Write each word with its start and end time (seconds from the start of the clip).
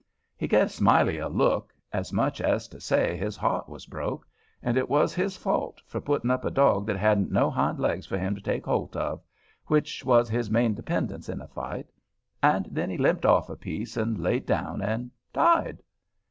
He 0.35 0.47
gave 0.47 0.71
Smiley 0.71 1.19
a 1.19 1.29
look, 1.29 1.75
as 1.93 2.11
much 2.11 2.41
as 2.41 2.67
to 2.69 2.81
say 2.81 3.15
his 3.15 3.37
heart 3.37 3.69
was 3.69 3.85
broke, 3.85 4.27
and 4.63 4.75
it 4.75 4.89
was 4.89 5.13
his 5.13 5.37
fault, 5.37 5.79
for 5.85 6.01
putting 6.01 6.31
up 6.31 6.43
a 6.43 6.49
dog 6.49 6.87
that 6.87 6.95
hadn't 6.97 7.31
no 7.31 7.51
hind 7.51 7.77
legs 7.79 8.07
for 8.07 8.17
him 8.17 8.33
to 8.33 8.41
take 8.41 8.65
holt 8.65 8.95
of, 8.95 9.21
which 9.67 10.03
was 10.03 10.27
his 10.27 10.49
main 10.49 10.73
dependence 10.73 11.29
in 11.29 11.39
a 11.39 11.47
fight, 11.47 11.91
and 12.41 12.65
then 12.71 12.89
he 12.89 12.97
limped 12.97 13.27
off 13.27 13.47
a 13.47 13.55
piece 13.55 13.95
and 13.95 14.17
laid 14.17 14.47
down 14.47 14.81
and 14.81 15.11
died. 15.33 15.83